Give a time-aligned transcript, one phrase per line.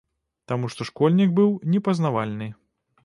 [0.51, 2.47] Таму што школьнік быў непазнавальны.